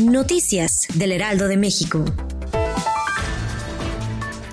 Noticias 0.00 0.88
del 0.94 1.12
Heraldo 1.12 1.48
de 1.48 1.58
México. 1.58 2.02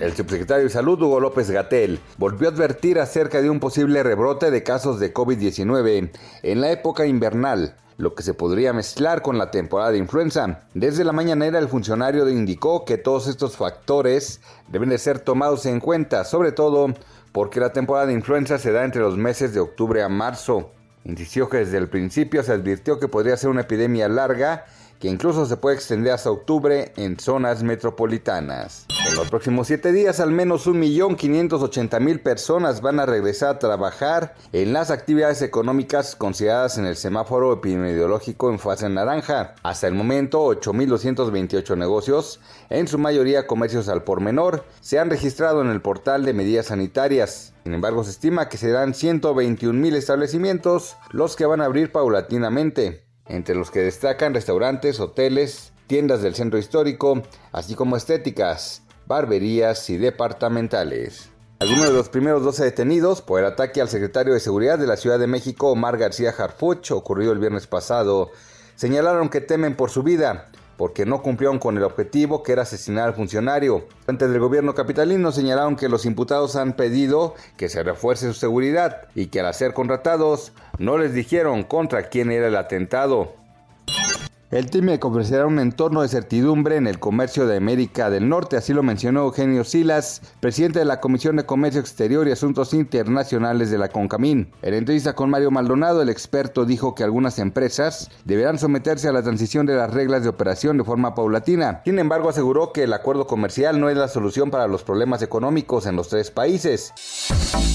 El 0.00 0.16
subsecretario 0.16 0.64
de 0.64 0.70
Salud, 0.70 1.00
Hugo 1.00 1.20
López 1.20 1.50
Gatel, 1.50 2.00
volvió 2.16 2.48
a 2.48 2.52
advertir 2.52 2.98
acerca 2.98 3.42
de 3.42 3.50
un 3.50 3.60
posible 3.60 4.02
rebrote 4.02 4.50
de 4.50 4.62
casos 4.62 4.98
de 4.98 5.12
COVID-19 5.12 6.10
en 6.42 6.60
la 6.62 6.70
época 6.70 7.04
invernal, 7.04 7.76
lo 7.98 8.14
que 8.14 8.22
se 8.22 8.32
podría 8.32 8.72
mezclar 8.72 9.20
con 9.20 9.36
la 9.36 9.50
temporada 9.50 9.92
de 9.92 9.98
influenza. 9.98 10.60
Desde 10.72 11.04
la 11.04 11.12
mañanera 11.12 11.58
el 11.58 11.68
funcionario 11.68 12.26
indicó 12.30 12.86
que 12.86 12.96
todos 12.96 13.28
estos 13.28 13.58
factores 13.58 14.40
deben 14.68 14.88
de 14.88 14.98
ser 14.98 15.20
tomados 15.20 15.66
en 15.66 15.80
cuenta, 15.80 16.24
sobre 16.24 16.52
todo 16.52 16.94
porque 17.32 17.60
la 17.60 17.74
temporada 17.74 18.06
de 18.06 18.14
influenza 18.14 18.58
se 18.58 18.72
da 18.72 18.84
entre 18.84 19.02
los 19.02 19.18
meses 19.18 19.52
de 19.52 19.60
octubre 19.60 20.02
a 20.02 20.08
marzo. 20.08 20.70
Insistió 21.04 21.48
que 21.48 21.58
desde 21.58 21.76
el 21.76 21.88
principio 21.88 22.42
se 22.42 22.52
advirtió 22.52 22.98
que 22.98 23.06
podría 23.06 23.36
ser 23.36 23.50
una 23.50 23.60
epidemia 23.60 24.08
larga 24.08 24.64
que 24.98 25.08
incluso 25.08 25.46
se 25.46 25.56
puede 25.56 25.76
extender 25.76 26.12
hasta 26.12 26.30
octubre 26.30 26.92
en 26.96 27.18
zonas 27.18 27.62
metropolitanas. 27.62 28.86
En 29.06 29.14
los 29.14 29.30
próximos 29.30 29.68
siete 29.68 29.92
días, 29.92 30.20
al 30.20 30.32
menos 30.32 30.66
1.580.000 30.66 32.22
personas 32.22 32.80
van 32.80 32.98
a 32.98 33.06
regresar 33.06 33.50
a 33.50 33.58
trabajar 33.58 34.34
en 34.52 34.72
las 34.72 34.90
actividades 34.90 35.42
económicas 35.42 36.16
consideradas 36.16 36.78
en 36.78 36.86
el 36.86 36.96
semáforo 36.96 37.52
epidemiológico 37.52 38.50
en 38.50 38.58
fase 38.58 38.88
naranja. 38.88 39.54
Hasta 39.62 39.86
el 39.86 39.94
momento, 39.94 40.44
8.228 40.46 41.76
negocios, 41.76 42.40
en 42.68 42.88
su 42.88 42.98
mayoría 42.98 43.46
comercios 43.46 43.88
al 43.88 44.02
por 44.02 44.20
menor, 44.20 44.64
se 44.80 44.98
han 44.98 45.10
registrado 45.10 45.60
en 45.62 45.68
el 45.68 45.80
portal 45.80 46.24
de 46.24 46.34
medidas 46.34 46.66
sanitarias. 46.66 47.54
Sin 47.62 47.74
embargo, 47.74 48.02
se 48.04 48.10
estima 48.10 48.48
que 48.48 48.58
serán 48.58 48.92
121.000 48.92 49.94
establecimientos 49.94 50.96
los 51.10 51.36
que 51.36 51.46
van 51.46 51.60
a 51.60 51.66
abrir 51.66 51.92
paulatinamente 51.92 53.05
entre 53.28 53.54
los 53.54 53.70
que 53.70 53.80
destacan 53.80 54.34
restaurantes, 54.34 55.00
hoteles, 55.00 55.72
tiendas 55.86 56.22
del 56.22 56.34
centro 56.34 56.58
histórico, 56.58 57.22
así 57.52 57.74
como 57.74 57.96
estéticas, 57.96 58.82
barberías 59.06 59.88
y 59.90 59.96
departamentales. 59.96 61.30
Algunos 61.58 61.86
de 61.86 61.92
los 61.94 62.08
primeros 62.10 62.42
12 62.42 62.64
detenidos 62.64 63.22
por 63.22 63.40
el 63.40 63.46
ataque 63.46 63.80
al 63.80 63.88
secretario 63.88 64.34
de 64.34 64.40
Seguridad 64.40 64.78
de 64.78 64.86
la 64.86 64.96
Ciudad 64.96 65.18
de 65.18 65.26
México, 65.26 65.70
Omar 65.70 65.96
García 65.96 66.34
Harfuch, 66.36 66.90
ocurrido 66.90 67.32
el 67.32 67.38
viernes 67.38 67.66
pasado, 67.66 68.30
señalaron 68.74 69.30
que 69.30 69.40
temen 69.40 69.74
por 69.74 69.90
su 69.90 70.02
vida, 70.02 70.50
porque 70.76 71.06
no 71.06 71.22
cumplieron 71.22 71.58
con 71.58 71.76
el 71.76 71.84
objetivo 71.84 72.42
que 72.42 72.52
era 72.52 72.62
asesinar 72.62 73.08
al 73.08 73.14
funcionario. 73.14 73.86
Antes 74.06 74.30
del 74.30 74.40
gobierno 74.40 74.74
capitalino 74.74 75.32
señalaron 75.32 75.76
que 75.76 75.88
los 75.88 76.06
imputados 76.06 76.56
han 76.56 76.74
pedido 76.74 77.34
que 77.56 77.68
se 77.68 77.82
refuerce 77.82 78.28
su 78.28 78.34
seguridad 78.34 79.08
y 79.14 79.26
que 79.26 79.40
al 79.40 79.54
ser 79.54 79.72
contratados 79.72 80.52
no 80.78 80.98
les 80.98 81.14
dijeron 81.14 81.62
contra 81.62 82.08
quién 82.08 82.30
era 82.30 82.48
el 82.48 82.56
atentado. 82.56 83.45
El 84.52 84.70
TIMEC 84.70 85.04
ofrecerá 85.04 85.44
un 85.44 85.58
entorno 85.58 86.02
de 86.02 86.08
certidumbre 86.08 86.76
en 86.76 86.86
el 86.86 87.00
comercio 87.00 87.48
de 87.48 87.56
América 87.56 88.10
del 88.10 88.28
Norte, 88.28 88.56
así 88.56 88.72
lo 88.72 88.84
mencionó 88.84 89.24
Eugenio 89.24 89.64
Silas, 89.64 90.22
presidente 90.38 90.78
de 90.78 90.84
la 90.84 91.00
Comisión 91.00 91.34
de 91.34 91.44
Comercio 91.44 91.80
Exterior 91.80 92.28
y 92.28 92.30
Asuntos 92.30 92.72
Internacionales 92.72 93.72
de 93.72 93.78
la 93.78 93.88
CONCAMIN. 93.88 94.52
En 94.62 94.74
entrevista 94.74 95.14
con 95.14 95.30
Mario 95.30 95.50
Maldonado, 95.50 96.00
el 96.00 96.10
experto 96.10 96.64
dijo 96.64 96.94
que 96.94 97.02
algunas 97.02 97.40
empresas 97.40 98.08
deberán 98.24 98.60
someterse 98.60 99.08
a 99.08 99.12
la 99.12 99.24
transición 99.24 99.66
de 99.66 99.74
las 99.74 99.92
reglas 99.92 100.22
de 100.22 100.28
operación 100.28 100.78
de 100.78 100.84
forma 100.84 101.16
paulatina. 101.16 101.82
Sin 101.84 101.98
embargo, 101.98 102.28
aseguró 102.28 102.72
que 102.72 102.84
el 102.84 102.92
acuerdo 102.92 103.26
comercial 103.26 103.80
no 103.80 103.90
es 103.90 103.96
la 103.96 104.06
solución 104.06 104.52
para 104.52 104.68
los 104.68 104.84
problemas 104.84 105.22
económicos 105.22 105.86
en 105.86 105.96
los 105.96 106.08
tres 106.08 106.30
países. 106.30 106.92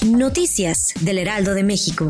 Noticias 0.06 0.94
del 1.01 1.17
Heraldo 1.17 1.53
de 1.53 1.66
México. 1.66 2.09